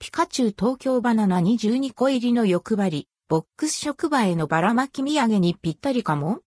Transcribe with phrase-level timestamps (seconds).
[0.00, 6.38] ピカチュウ東京バナナ22個入りの欲張り、ボックス職場へのばらまき土産にぴったりかも？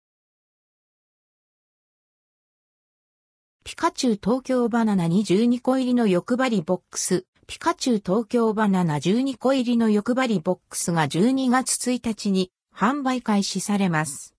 [3.65, 14.33] ピカチュウ東京バナナ22個入りの欲張りボックス、ピカチュウ東京バナナ12個入りの欲張りボックスが12月1日に販売開始されます。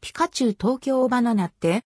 [0.00, 1.82] ピカチュウ東京バナナって？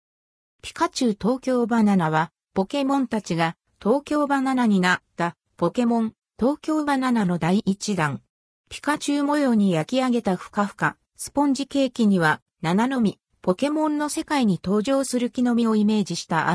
[0.61, 6.13] ピカチュウ東京バナナはポケモンたちが東京バナナになったポケモン。
[6.41, 8.23] 東京バナナの第一弾。
[8.71, 16.51] ピカチュウ模様に焼き上げたふかふか、スポンジケーキには、ナナの実、ポケモンの世界に登場する木の実をイメージした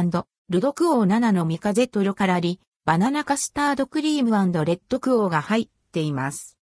[0.50, 4.32] ルドクオーナナの実風とろーり、バナナカスタードクリーム
[4.66, 6.58] レッドクオーが入っています。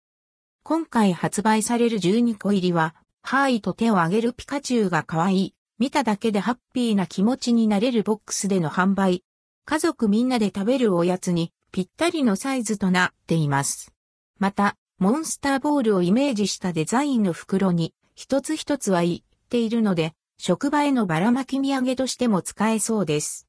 [0.63, 9.23] 今回発売される12個入りは、ハーイと手を挙げるピカチュウが可愛い、見ただけでハッピーな気持ちになれるボックスでの販売。
[9.63, 13.95] 家族みんなで食べるおやつにぴったりのサイズとなっています。
[14.37, 23.47] また、モンスターボールをイメージしたデザインの袋に一つ一つはいっているので、職場へのばらまき土産としても使えそうです。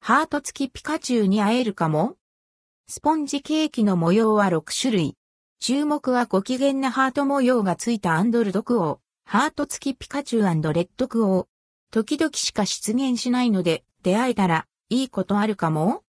[0.00, 2.14] ハート付きピカチュウに会えるかも？
[2.86, 5.16] スポンジケーキの模様は6種類。
[5.58, 11.46] 注目はご機嫌なハート模様がついたアンドルドクオー、ハート付きピカチュウレッドクオー。
[11.90, 16.04] 時々しか出現しないので、出会えたらいいことあるかも？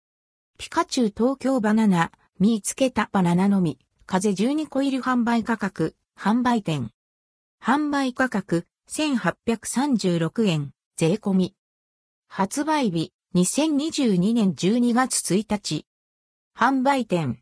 [0.56, 6.90] ピカチュウ東京バナナ、見つけたバナナのみ、風12個入り販売価格、販売店。
[7.60, 11.56] 販売価格、1836円、税込み。
[12.28, 15.86] 発売日、2022年12月1日。
[16.56, 17.40] 販売店。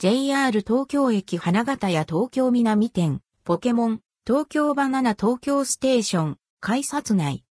[0.00, 7.44] JR 東京駅花形や東京南店、ポケモン、東京バナナ東京ステーション、改札内。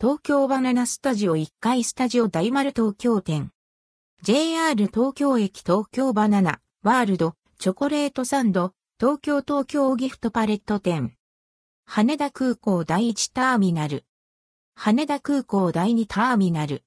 [0.00, 3.52] 東京バナナスタジオ1階スタジオ大丸東京店。
[4.22, 11.14] JR 東京駅東京バナナ、ワールド、チョコレートサンド、東京東京ギフトパレット店。
[11.84, 14.04] 羽田空港第1ターミナル。
[14.74, 16.74] 羽田空港第2ターミナル。